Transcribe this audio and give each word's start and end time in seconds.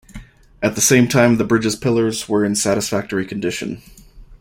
At 0.63 0.73
the 0.73 0.81
same 0.81 1.07
time, 1.07 1.37
the 1.37 1.43
bridge's 1.43 1.75
pillars 1.75 2.27
were 2.27 2.43
in 2.43 2.55
satisfactory 2.55 3.23
condition. 3.23 3.83